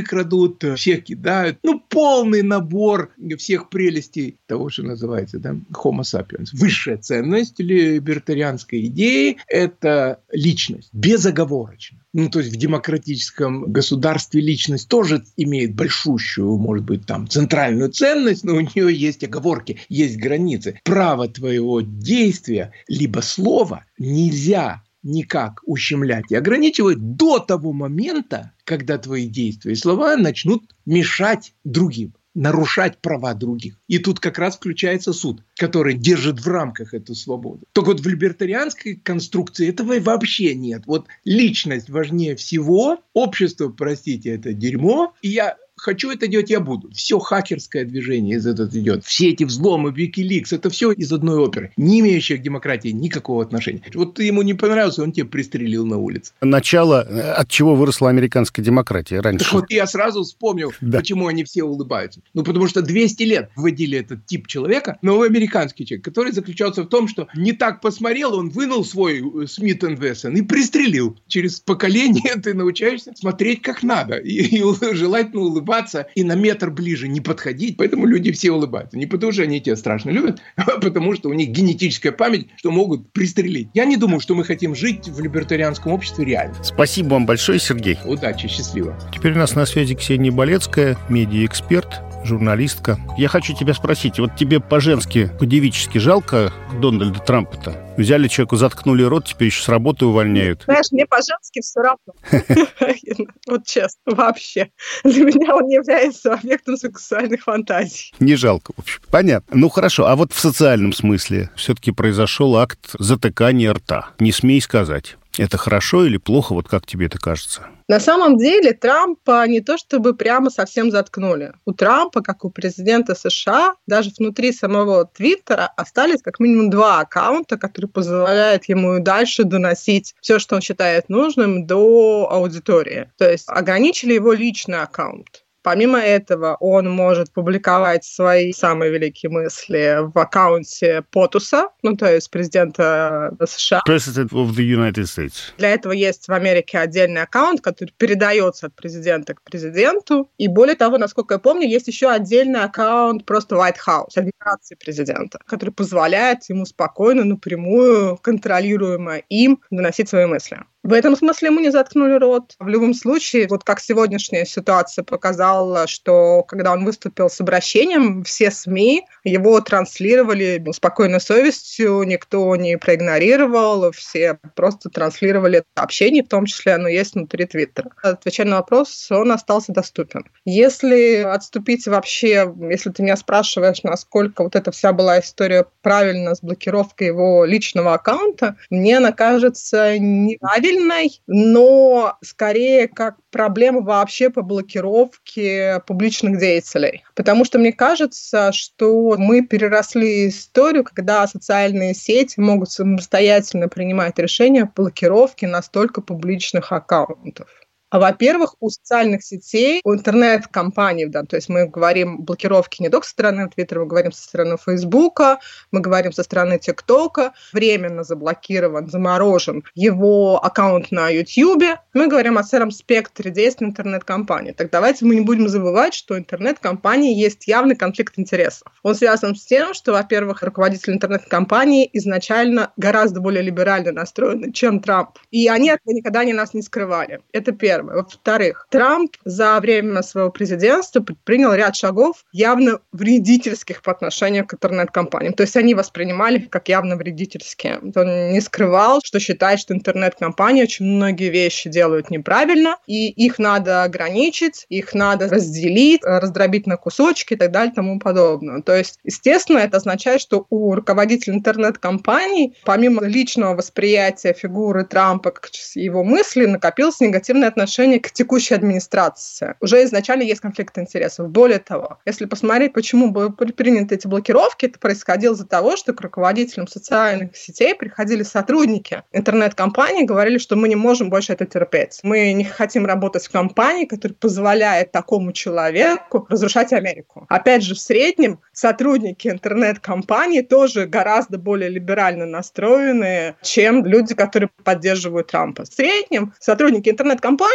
крадут, 0.00 0.64
всех 0.76 1.04
кидают. 1.04 1.58
Ну, 1.62 1.80
полный 1.80 2.42
набор 2.42 3.12
всех 3.38 3.68
прелестей 3.68 4.38
того, 4.46 4.70
что 4.70 4.82
называется 4.82 5.38
да, 5.38 5.56
Homo 5.72 6.02
sapiens. 6.02 6.48
Высшая 6.52 6.96
ценность 6.96 7.58
либертарианской 7.58 8.86
идеи– 8.86 9.38
это 9.48 10.20
личность, 10.30 10.90
безоговорочно. 10.92 12.01
Ну, 12.14 12.28
то 12.28 12.40
есть 12.40 12.52
в 12.52 12.56
демократическом 12.56 13.72
государстве 13.72 14.42
личность 14.42 14.88
тоже 14.88 15.24
имеет 15.36 15.74
большущую, 15.74 16.58
может 16.58 16.84
быть, 16.84 17.06
там, 17.06 17.26
центральную 17.26 17.90
ценность, 17.90 18.44
но 18.44 18.56
у 18.56 18.60
нее 18.60 18.94
есть 18.94 19.24
оговорки, 19.24 19.80
есть 19.88 20.18
границы. 20.18 20.78
Право 20.84 21.26
твоего 21.28 21.80
действия, 21.80 22.72
либо 22.86 23.20
слова 23.20 23.86
нельзя 23.98 24.82
никак 25.02 25.60
ущемлять 25.64 26.30
и 26.30 26.36
ограничивать 26.36 27.16
до 27.16 27.38
того 27.38 27.72
момента, 27.72 28.52
когда 28.64 28.98
твои 28.98 29.26
действия 29.26 29.72
и 29.72 29.76
слова 29.76 30.16
начнут 30.16 30.62
мешать 30.84 31.54
другим 31.64 32.14
нарушать 32.34 32.98
права 33.00 33.34
других. 33.34 33.78
И 33.88 33.98
тут 33.98 34.20
как 34.20 34.38
раз 34.38 34.56
включается 34.56 35.12
суд, 35.12 35.42
который 35.56 35.94
держит 35.94 36.40
в 36.40 36.48
рамках 36.48 36.94
эту 36.94 37.14
свободу. 37.14 37.66
Только 37.72 37.88
вот 37.88 38.00
в 38.00 38.08
либертарианской 38.08 38.96
конструкции 38.96 39.68
этого 39.68 39.98
вообще 40.00 40.54
нет. 40.54 40.82
Вот 40.86 41.06
личность 41.24 41.90
важнее 41.90 42.36
всего, 42.36 42.98
общество, 43.12 43.68
простите, 43.68 44.30
это 44.30 44.52
дерьмо. 44.52 45.14
И 45.22 45.28
я 45.28 45.56
хочу 45.82 46.10
это 46.10 46.28
делать, 46.28 46.50
я 46.50 46.60
буду. 46.60 46.90
Все 46.92 47.18
хакерское 47.18 47.84
движение 47.84 48.36
из 48.36 48.46
этого 48.46 48.68
идет. 48.68 49.04
Все 49.04 49.30
эти 49.30 49.44
взломы, 49.44 49.90
Wikileaks, 49.90 50.52
это 50.52 50.70
все 50.70 50.92
из 50.92 51.12
одной 51.12 51.38
оперы, 51.38 51.72
не 51.76 52.00
имеющие 52.00 52.38
к 52.38 52.42
демократии 52.42 52.88
никакого 52.88 53.42
отношения. 53.42 53.82
Вот 53.94 54.14
ты 54.14 54.24
ему 54.24 54.42
не 54.42 54.54
понравился, 54.54 55.02
он 55.02 55.12
тебя 55.12 55.26
пристрелил 55.26 55.84
на 55.84 55.98
улице. 55.98 56.32
Начало, 56.40 57.06
э, 57.08 57.32
от 57.32 57.48
чего 57.48 57.74
выросла 57.74 58.10
американская 58.10 58.64
демократия 58.64 59.20
раньше. 59.20 59.44
Так 59.44 59.54
вот 59.54 59.70
я 59.70 59.86
сразу 59.86 60.22
вспомнил, 60.22 60.72
да. 60.80 60.98
почему 60.98 61.26
они 61.26 61.44
все 61.44 61.64
улыбаются. 61.64 62.20
Ну, 62.32 62.44
потому 62.44 62.68
что 62.68 62.82
200 62.82 63.22
лет 63.24 63.50
вводили 63.56 63.98
этот 63.98 64.24
тип 64.26 64.46
человека, 64.46 64.98
новый 65.02 65.28
американский 65.28 65.84
человек, 65.84 66.04
который 66.04 66.32
заключался 66.32 66.84
в 66.84 66.86
том, 66.86 67.08
что 67.08 67.26
не 67.34 67.52
так 67.52 67.80
посмотрел, 67.80 68.34
он 68.34 68.50
вынул 68.50 68.84
свой 68.84 69.48
Смит 69.48 69.82
Вессон 69.82 70.36
и 70.36 70.42
пристрелил. 70.42 71.18
Через 71.26 71.58
поколение 71.58 72.34
ты 72.42 72.54
научаешься 72.54 73.12
смотреть 73.16 73.62
как 73.62 73.82
надо 73.82 74.16
и, 74.16 74.58
и 74.58 74.62
желательно 74.94 75.42
улыбаться 75.42 75.71
улыбаться 75.72 76.06
и 76.14 76.22
на 76.24 76.34
метр 76.34 76.70
ближе 76.70 77.08
не 77.08 77.20
подходить. 77.20 77.76
Поэтому 77.76 78.06
люди 78.06 78.32
все 78.32 78.52
улыбаются. 78.52 78.96
Не 78.98 79.06
потому, 79.06 79.32
что 79.32 79.42
они 79.42 79.60
тебя 79.60 79.76
страшно 79.76 80.10
любят, 80.10 80.40
а 80.56 80.78
потому, 80.80 81.14
что 81.14 81.28
у 81.28 81.32
них 81.32 81.50
генетическая 81.50 82.12
память, 82.12 82.48
что 82.56 82.70
могут 82.70 83.12
пристрелить. 83.12 83.68
Я 83.74 83.84
не 83.84 83.96
думаю, 83.96 84.20
что 84.20 84.34
мы 84.34 84.44
хотим 84.44 84.74
жить 84.74 85.08
в 85.08 85.20
либертарианском 85.20 85.92
обществе 85.92 86.24
реально. 86.24 86.54
Спасибо 86.62 87.14
вам 87.14 87.26
большое, 87.26 87.58
Сергей. 87.58 87.98
Удачи, 88.04 88.48
счастливо. 88.48 88.98
Теперь 89.14 89.32
у 89.32 89.38
нас 89.38 89.54
на 89.54 89.66
связи 89.66 89.94
Ксения 89.94 90.32
Болецкая, 90.32 90.96
медиаэксперт, 91.08 92.11
журналистка. 92.24 92.98
Я 93.16 93.28
хочу 93.28 93.54
тебя 93.54 93.74
спросить, 93.74 94.18
вот 94.18 94.36
тебе 94.36 94.60
по-женски, 94.60 95.30
по-девически 95.38 95.98
жалко 95.98 96.52
Дональда 96.80 97.18
Трампа-то? 97.20 97.76
Взяли 97.96 98.28
человеку, 98.28 98.56
заткнули 98.56 99.02
рот, 99.02 99.26
теперь 99.26 99.48
еще 99.48 99.62
с 99.62 99.68
работы 99.68 100.06
увольняют. 100.06 100.62
Знаешь, 100.64 100.90
мне 100.92 101.06
по-женски 101.06 101.60
все 101.60 101.80
равно. 101.80 101.98
Вот 103.46 103.66
честно, 103.66 104.14
вообще. 104.14 104.70
Для 105.04 105.24
меня 105.24 105.54
он 105.54 105.66
не 105.66 105.74
является 105.74 106.34
объектом 106.34 106.76
сексуальных 106.76 107.42
фантазий. 107.42 108.14
Не 108.20 108.36
жалко, 108.36 108.72
в 108.74 108.80
общем. 108.80 109.00
Понятно. 109.10 109.56
Ну 109.56 109.68
хорошо, 109.68 110.06
а 110.06 110.16
вот 110.16 110.32
в 110.32 110.38
социальном 110.38 110.92
смысле 110.92 111.50
все-таки 111.56 111.90
произошел 111.90 112.56
акт 112.56 112.94
затыкания 112.98 113.72
рта. 113.72 114.10
Не 114.18 114.32
смей 114.32 114.60
сказать. 114.60 115.16
Это 115.38 115.56
хорошо 115.56 116.04
или 116.04 116.18
плохо, 116.18 116.52
вот 116.52 116.68
как 116.68 116.86
тебе 116.86 117.06
это 117.06 117.18
кажется? 117.18 117.66
На 117.88 118.00
самом 118.00 118.36
деле 118.36 118.72
Трампа 118.72 119.46
не 119.46 119.60
то 119.60 119.78
чтобы 119.78 120.14
прямо 120.14 120.50
совсем 120.50 120.90
заткнули. 120.90 121.52
У 121.64 121.72
Трампа, 121.72 122.20
как 122.20 122.44
у 122.44 122.50
президента 122.50 123.14
США, 123.14 123.74
даже 123.86 124.10
внутри 124.18 124.52
самого 124.52 125.06
Твиттера 125.06 125.72
остались 125.76 126.22
как 126.22 126.38
минимум 126.38 126.70
два 126.70 127.00
аккаунта, 127.00 127.58
которые 127.58 127.90
позволяют 127.90 128.66
ему 128.66 129.00
дальше 129.00 129.44
доносить 129.44 130.14
все, 130.20 130.38
что 130.38 130.56
он 130.56 130.62
считает 130.62 131.08
нужным, 131.08 131.66
до 131.66 132.28
аудитории. 132.30 133.10
То 133.18 133.30
есть 133.30 133.44
ограничили 133.48 134.14
его 134.14 134.32
личный 134.32 134.80
аккаунт. 134.80 135.44
Помимо 135.62 136.00
этого, 136.00 136.56
он 136.58 136.90
может 136.90 137.32
публиковать 137.32 138.04
свои 138.04 138.52
самые 138.52 138.90
великие 138.90 139.30
мысли 139.30 139.98
в 140.00 140.18
аккаунте 140.18 141.04
Потуса, 141.10 141.68
ну, 141.82 141.96
то 141.96 142.12
есть 142.12 142.30
президента 142.30 143.34
США. 143.46 143.80
President 143.86 144.30
of 144.30 144.50
the 144.50 144.64
United 144.64 145.04
States. 145.04 145.52
Для 145.58 145.70
этого 145.70 145.92
есть 145.92 146.26
в 146.26 146.32
Америке 146.32 146.78
отдельный 146.78 147.22
аккаунт, 147.22 147.60
который 147.60 147.92
передается 147.96 148.66
от 148.66 148.74
президента 148.74 149.34
к 149.34 149.42
президенту. 149.42 150.28
И 150.36 150.48
более 150.48 150.74
того, 150.74 150.98
насколько 150.98 151.34
я 151.34 151.38
помню, 151.38 151.68
есть 151.68 151.86
еще 151.86 152.10
отдельный 152.10 152.60
аккаунт 152.60 153.24
просто 153.24 153.54
White 153.54 153.76
House, 153.86 154.16
администрации 154.16 154.74
президента, 154.74 155.38
который 155.46 155.70
позволяет 155.70 156.44
ему 156.48 156.66
спокойно, 156.66 157.24
напрямую, 157.24 158.16
контролируемо 158.16 159.18
им 159.28 159.60
доносить 159.70 160.08
свои 160.08 160.26
мысли. 160.26 160.58
В 160.82 160.92
этом 160.92 161.16
смысле 161.16 161.48
ему 161.48 161.60
не 161.60 161.70
заткнули 161.70 162.18
рот. 162.18 162.56
В 162.58 162.66
любом 162.66 162.92
случае, 162.92 163.46
вот 163.48 163.62
как 163.62 163.78
сегодняшняя 163.78 164.44
ситуация 164.44 165.04
показала, 165.04 165.86
что 165.86 166.42
когда 166.42 166.72
он 166.72 166.84
выступил 166.84 167.30
с 167.30 167.40
обращением, 167.40 168.24
все 168.24 168.50
СМИ 168.50 169.04
его 169.22 169.60
транслировали 169.60 170.62
спокойной 170.72 171.20
совестью, 171.20 172.02
никто 172.02 172.56
не 172.56 172.76
проигнорировал, 172.78 173.92
все 173.92 174.40
просто 174.56 174.90
транслировали 174.90 175.62
общение, 175.76 176.24
в 176.24 176.28
том 176.28 176.46
числе 176.46 176.74
оно 176.74 176.88
есть 176.88 177.14
внутри 177.14 177.46
Твиттера. 177.46 177.90
Отвечая 178.02 178.48
на 178.48 178.56
вопрос, 178.56 179.06
он 179.10 179.30
остался 179.30 179.72
доступен. 179.72 180.24
Если 180.44 181.18
отступить 181.22 181.86
вообще, 181.86 182.52
если 182.70 182.90
ты 182.90 183.04
меня 183.04 183.16
спрашиваешь, 183.16 183.84
насколько 183.84 184.42
вот 184.42 184.56
эта 184.56 184.72
вся 184.72 184.92
была 184.92 185.20
история 185.20 185.66
правильно 185.82 186.34
с 186.34 186.40
блокировкой 186.40 187.08
его 187.08 187.44
личного 187.44 187.94
аккаунта, 187.94 188.56
мне 188.68 188.96
она 188.96 189.12
кажется 189.12 189.96
неправильной, 189.96 190.71
сильной, 190.72 191.20
но 191.26 192.16
скорее 192.22 192.88
как 192.88 193.16
проблема 193.30 193.80
вообще 193.80 194.30
по 194.30 194.42
блокировке 194.42 195.82
публичных 195.86 196.38
деятелей. 196.38 197.04
Потому 197.14 197.44
что 197.44 197.58
мне 197.58 197.72
кажется, 197.72 198.52
что 198.52 199.16
мы 199.18 199.42
переросли 199.42 200.28
историю, 200.28 200.84
когда 200.84 201.26
социальные 201.26 201.94
сети 201.94 202.40
могут 202.40 202.70
самостоятельно 202.70 203.68
принимать 203.68 204.18
решения 204.18 204.64
о 204.64 204.72
блокировке 204.74 205.46
настолько 205.46 206.00
публичных 206.00 206.72
аккаунтов. 206.72 207.48
А, 207.92 207.98
во-первых, 207.98 208.54
у 208.60 208.70
социальных 208.70 209.22
сетей, 209.22 209.82
у 209.84 209.92
интернет-компаний, 209.92 211.04
да, 211.04 211.24
то 211.24 211.36
есть 211.36 211.50
мы 211.50 211.66
говорим 211.66 212.22
блокировки 212.22 212.80
не 212.80 212.88
только 212.88 213.06
со 213.06 213.12
стороны 213.12 213.50
Твиттера, 213.50 213.80
мы 213.80 213.86
говорим 213.86 214.12
со 214.12 214.22
стороны 214.22 214.56
Фейсбука, 214.56 215.40
мы 215.72 215.80
говорим 215.80 216.10
со 216.10 216.22
стороны 216.22 216.58
ТикТока, 216.58 217.34
временно 217.52 218.02
заблокирован, 218.02 218.88
заморожен 218.88 219.62
его 219.74 220.42
аккаунт 220.42 220.90
на 220.90 221.10
Ютьюбе, 221.10 221.80
мы 221.92 222.06
говорим 222.06 222.38
о 222.38 222.44
целом 222.44 222.70
спектре 222.70 223.30
действий 223.30 223.66
интернет-компании. 223.66 224.52
Так 224.52 224.70
давайте 224.70 225.04
мы 225.04 225.16
не 225.16 225.20
будем 225.20 225.50
забывать, 225.50 225.92
что 225.92 226.14
у 226.14 226.16
интернет-компании 226.16 227.14
есть 227.14 227.46
явный 227.46 227.76
конфликт 227.76 228.18
интересов. 228.18 228.72
Он 228.82 228.94
связан 228.94 229.36
с 229.36 229.44
тем, 229.44 229.74
что, 229.74 229.92
во-первых, 229.92 230.42
руководитель 230.42 230.94
интернет-компании 230.94 231.90
изначально 231.92 232.72
гораздо 232.78 233.20
более 233.20 233.42
либерально 233.42 233.92
настроены, 233.92 234.50
чем 234.50 234.80
Трамп. 234.80 235.18
И 235.30 235.46
они 235.48 235.68
этого 235.68 235.92
никогда 235.92 236.24
не 236.24 236.32
нас 236.32 236.54
не 236.54 236.62
скрывали. 236.62 237.20
Это 237.34 237.52
первое. 237.52 237.81
Первое. 237.82 238.02
Во-вторых, 238.02 238.66
Трамп 238.70 239.16
за 239.24 239.58
время 239.60 240.02
своего 240.02 240.30
президентства 240.30 241.00
предпринял 241.00 241.52
ряд 241.52 241.76
шагов 241.76 242.24
явно 242.32 242.80
вредительских 242.92 243.82
по 243.82 243.92
отношению 243.92 244.46
к 244.46 244.54
интернет-компаниям. 244.54 245.34
То 245.34 245.42
есть 245.42 245.56
они 245.56 245.74
воспринимали 245.74 246.38
их 246.38 246.50
как 246.50 246.68
явно 246.68 246.96
вредительские. 246.96 247.78
Он 247.94 248.32
не 248.32 248.40
скрывал, 248.40 249.00
что 249.02 249.20
считает, 249.20 249.60
что 249.60 249.74
интернет-компании 249.74 250.62
очень 250.62 250.86
многие 250.86 251.30
вещи 251.30 251.68
делают 251.68 252.10
неправильно, 252.10 252.76
и 252.86 253.08
их 253.08 253.38
надо 253.38 253.82
ограничить, 253.82 254.66
их 254.68 254.94
надо 254.94 255.28
разделить, 255.28 256.02
раздробить 256.04 256.66
на 256.66 256.76
кусочки 256.76 257.34
и 257.34 257.36
так 257.36 257.50
далее 257.50 257.72
и 257.72 257.74
тому 257.74 257.98
подобное. 257.98 258.62
То 258.62 258.76
есть, 258.76 258.98
естественно, 259.04 259.58
это 259.58 259.78
означает, 259.78 260.20
что 260.20 260.46
у 260.50 260.74
руководителя 260.74 261.34
интернет-компаний, 261.34 262.54
помимо 262.64 263.04
личного 263.04 263.54
восприятия 263.54 264.32
фигуры 264.32 264.84
Трампа 264.84 265.30
как 265.30 265.50
его 265.74 266.04
мысли, 266.04 266.46
накопилось 266.46 267.00
негативное 267.00 267.48
отношение 267.48 267.71
к 267.98 268.12
текущей 268.12 268.54
администрации. 268.54 269.54
Уже 269.60 269.82
изначально 269.84 270.22
есть 270.22 270.40
конфликт 270.40 270.76
интересов. 270.78 271.30
Более 271.30 271.58
того, 271.58 271.98
если 272.04 272.26
посмотреть, 272.26 272.72
почему 272.72 273.10
были 273.10 273.52
приняты 273.52 273.94
эти 273.94 274.06
блокировки, 274.06 274.66
это 274.66 274.78
происходило 274.78 275.34
из-за 275.34 275.46
того, 275.46 275.76
что 275.76 275.92
к 275.92 276.00
руководителям 276.00 276.68
социальных 276.68 277.36
сетей 277.36 277.74
приходили 277.74 278.22
сотрудники 278.22 279.02
интернет-компаний, 279.12 280.04
говорили, 280.04 280.38
что 280.38 280.56
мы 280.56 280.68
не 280.68 280.76
можем 280.76 281.10
больше 281.10 281.32
это 281.32 281.46
терпеть. 281.46 282.00
Мы 282.02 282.32
не 282.32 282.44
хотим 282.44 282.86
работать 282.86 283.24
в 283.26 283.30
компании, 283.30 283.86
которая 283.86 284.16
позволяет 284.16 284.92
такому 284.92 285.32
человеку 285.32 286.26
разрушать 286.28 286.72
Америку. 286.72 287.26
Опять 287.28 287.62
же, 287.62 287.74
в 287.74 287.78
среднем 287.78 288.40
сотрудники 288.52 289.28
интернет-компаний 289.28 290.42
тоже 290.42 290.86
гораздо 290.86 291.38
более 291.38 291.70
либерально 291.70 292.26
настроенные, 292.26 293.36
чем 293.42 293.84
люди, 293.84 294.14
которые 294.14 294.50
поддерживают 294.62 295.28
Трампа. 295.28 295.64
В 295.64 295.68
среднем 295.68 296.34
сотрудники 296.38 296.90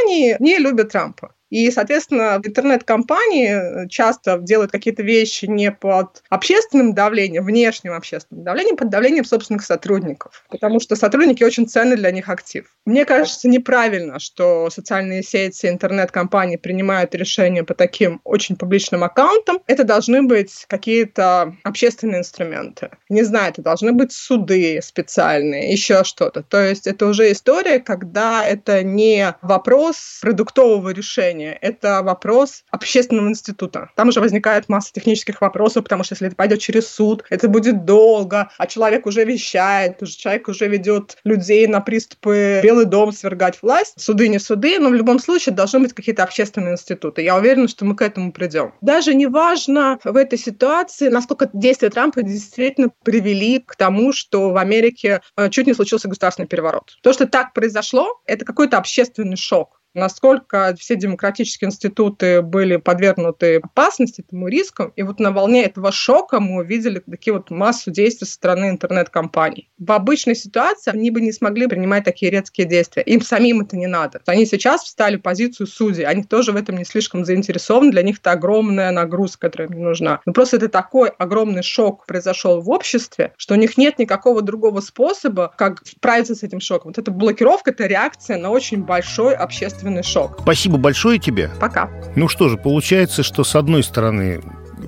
интернет-компании 0.07 0.37
не 0.39 0.57
любят 0.59 0.91
Трампа. 0.91 1.33
И, 1.50 1.72
соответственно, 1.72 2.39
интернет-компании 2.44 3.84
э, 3.84 3.88
часто 3.88 4.38
делают 4.38 4.72
какие-то 4.72 5.04
вещи 5.04 5.46
не 5.46 5.72
под 5.72 6.24
общественным 6.30 6.94
давлением, 6.94 7.46
внешним 7.46 7.94
общественным 7.94 8.44
давлением, 8.44 8.75
под 8.75 8.89
давлением 8.89 9.25
собственных 9.25 9.63
сотрудников, 9.63 10.44
потому 10.50 10.80
что 10.80 10.96
сотрудники 10.96 11.44
очень 11.44 11.68
ценный 11.68 11.96
для 11.96 12.12
них 12.12 12.30
актив. 12.30 12.66
Мне 12.86 13.06
кажется 13.06 13.48
неправильно, 13.48 14.20
что 14.20 14.70
социальные 14.70 15.24
сети, 15.24 15.68
интернет-компании 15.68 16.58
принимают 16.58 17.16
решения 17.16 17.63
по 17.63 17.74
таким 17.74 18.22
очень 18.24 18.56
публичным 18.56 19.04
аккаунтам. 19.04 19.60
Это 19.68 19.84
должны 19.84 20.24
быть 20.24 20.66
какие-то 20.68 21.56
общественные 21.63 22.20
инструменты. 22.20 22.89
Не 23.10 23.24
знаю, 23.24 23.50
это 23.50 23.62
должны 23.62 23.94
быть 23.94 24.12
суды 24.12 24.80
специальные, 24.82 25.72
еще 25.72 26.04
что-то. 26.04 26.44
То 26.44 26.62
есть 26.62 26.88
это 26.88 27.06
уже 27.08 27.32
история, 27.32 27.80
когда 27.80 28.46
это 28.46 28.84
не 28.84 29.36
вопрос 29.42 30.20
продуктового 30.22 30.89
решения, 30.89 31.37
решение. 31.38 31.58
Это 31.62 32.01
вопрос 32.03 32.63
общественного 32.72 33.29
института. 33.29 33.89
Там 33.96 34.10
уже 34.10 34.20
возникает 34.20 34.70
масса 34.70 34.94
технических 34.94 35.41
вопросов, 35.41 35.84
потому 35.84 36.03
что 36.03 36.13
если 36.13 36.27
это 36.27 36.36
пойдет 36.36 36.60
через 36.60 36.88
суд, 36.88 37.24
это 37.29 37.48
будет 37.48 37.86
долго, 37.86 38.50
а 38.58 38.67
человек 38.67 39.06
уже 39.06 39.24
вещает, 39.24 40.01
уже 40.01 40.17
человек 40.17 40.48
уже 40.48 40.67
ведет 40.67 41.17
людей 41.24 41.67
на 41.67 41.82
приступы 41.82 42.62
Белый 42.63 42.86
дом 42.86 43.12
свергать 43.12 43.62
власть. 43.62 43.94
Суды 43.98 44.27
не 44.27 44.39
суды, 44.39 44.79
но 44.79 44.89
в 44.89 44.94
любом 44.94 45.20
случае 45.20 45.56
должны 45.56 45.79
быть 45.79 45.94
какие-то 45.94 46.24
общественные 46.24 46.74
институты. 46.74 47.22
Я 47.22 47.36
уверена, 47.36 47.67
что 47.67 47.86
мы 47.86 47.96
к 47.96 48.01
этому 48.01 48.32
придем. 48.32 48.74
Даже 48.82 49.13
не 49.13 49.27
важно 49.27 50.00
в 50.03 50.15
этой 50.15 50.39
ситуации, 50.39 51.10
насколько 51.10 51.50
действия 51.53 51.89
Трампа 51.89 52.24
действительно 52.24 52.89
привели 53.03 53.60
к 53.60 53.75
тому, 53.75 54.13
что 54.13 54.50
в 54.50 54.58
Америке 54.58 55.22
э, 55.36 55.50
чуть 55.50 55.67
не 55.67 55.74
случился 55.74 56.08
государственный 56.08 56.48
переворот. 56.48 56.98
То, 57.01 57.13
что 57.13 57.27
так 57.27 57.53
произошло, 57.53 58.20
это 58.25 58.46
какой-то 58.46 58.77
общественный 58.77 59.38
шок 59.38 59.76
насколько 59.94 60.75
все 60.79 60.96
демократические 60.96 61.67
институты 61.70 62.41
были 62.41 62.77
подвергнуты 62.77 63.58
опасности, 63.58 64.22
этому 64.22 64.48
риску. 64.48 64.91
И 64.96 65.03
вот 65.03 65.20
на 65.20 65.32
волне 65.32 65.65
этого 65.65 65.91
шока 65.91 66.39
мы 66.39 66.62
увидели 66.62 67.00
такие 67.00 67.34
вот 67.34 67.50
массу 67.50 67.91
действий 67.91 68.27
со 68.27 68.34
стороны 68.34 68.70
интернет-компаний. 68.70 69.70
В 69.77 69.91
обычной 69.91 70.36
ситуации 70.36 70.91
они 70.91 71.12
бы 71.12 71.22
не 71.22 71.32
смогли 71.32 71.67
принимать 71.67 72.03
такие 72.03 72.32
редкие 72.32 72.67
действия. 72.67 73.03
Им 73.03 73.22
самим 73.22 73.62
это 73.62 73.75
не 73.77 73.88
надо. 73.88 74.22
Они 74.25 74.46
сейчас 74.46 74.84
встали 74.84 75.17
в 75.17 75.22
позицию 75.22 75.67
судей. 75.67 76.06
Они 76.06 76.24
тоже 76.24 76.51
в 76.51 76.56
этом 76.56 76.77
не 76.77 76.86
слишком 76.86 77.25
заинтересованы. 77.25 77.91
Для 77.91 78.03
них 78.03 78.20
это 78.20 78.32
огромная 78.32 78.91
нагрузка, 78.91 79.48
которая 79.48 79.70
им 79.70 79.82
нужна. 79.82 80.22
Но 80.25 80.34
просто 80.34 80.58
это 80.58 80.70
такой 80.70 81.10
огромный 81.10 81.63
шок 81.63 82.06
произошел 82.06 82.62
в 82.62 82.70
обществе, 82.70 83.33
что 83.38 83.55
у 83.55 83.57
них 83.57 83.77
нет 83.77 84.00
никакого 84.00 84.42
другого 84.42 84.81
способа, 84.81 85.53
как 85.57 85.85
справиться 85.85 86.35
с 86.35 86.44
этим 86.44 86.59
шоком. 86.59 86.90
Вот 86.90 86.98
эта 86.98 87.11
блокировка, 87.11 87.72
это 87.72 87.85
реакция 87.85 88.38
на 88.38 88.50
очень 88.50 88.83
большой 88.83 89.35
общественный 89.35 89.76
общественный 89.77 90.03
шок. 90.03 90.40
Спасибо 90.42 90.77
большое 90.77 91.20
тебе. 91.20 91.51
Пока. 91.59 91.90
Ну 92.16 92.27
что 92.27 92.50
же, 92.50 92.57
получается, 92.57 93.24
что 93.24 93.44
с 93.44 93.55
одной 93.55 93.83
стороны 93.83 94.42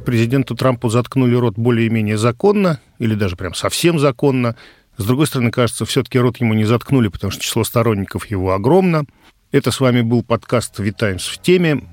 президенту 0.05 0.55
Трампу 0.55 0.89
заткнули 0.89 1.35
рот 1.35 1.55
более-менее 1.55 2.17
законно, 2.17 2.79
или 2.97 3.15
даже 3.15 3.35
прям 3.35 3.53
совсем 3.53 3.99
законно. 3.99 4.55
С 4.97 5.05
другой 5.05 5.27
стороны, 5.27 5.51
кажется, 5.51 5.85
все-таки 5.85 6.19
рот 6.19 6.37
ему 6.37 6.53
не 6.53 6.65
заткнули, 6.65 7.07
потому 7.07 7.31
что 7.31 7.41
число 7.41 7.63
сторонников 7.63 8.25
его 8.27 8.53
огромно. 8.53 9.05
Это 9.51 9.71
с 9.71 9.79
вами 9.79 10.01
был 10.01 10.23
подкаст 10.23 10.79
«Витаймс 10.79 11.25
в 11.25 11.41
теме». 11.41 11.83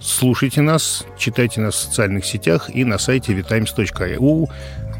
Слушайте 0.00 0.62
нас, 0.62 1.04
читайте 1.18 1.60
нас 1.60 1.74
в 1.74 1.78
социальных 1.78 2.24
сетях 2.24 2.70
и 2.74 2.84
на 2.84 2.98
сайте 2.98 3.34
vitimes.eu. 3.34 4.48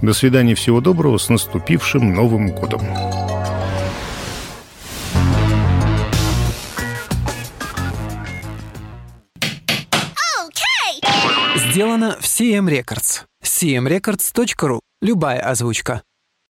До 0.03 0.13
свидания, 0.13 0.55
всего 0.55 0.81
доброго, 0.83 1.17
с 1.17 1.31
наступившим 1.31 2.15
Новым 2.15 2.51
годом! 2.51 2.83
Сделано 11.71 12.17
в 12.21 12.25
CM 12.25 12.69
Records. 12.69 13.27
cmrecords.ru. 13.45 14.81
Любая 15.01 15.39
озвучка. 15.39 16.03